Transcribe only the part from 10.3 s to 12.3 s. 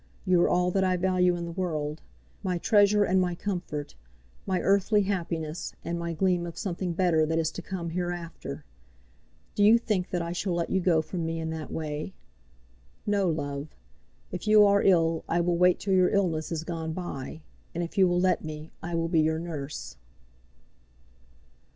shall let you go from me in that way?